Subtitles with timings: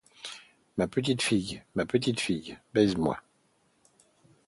[0.77, 1.61] Ma petite fille!
[1.75, 2.57] ma petite fille!
[2.73, 3.21] baise-moi.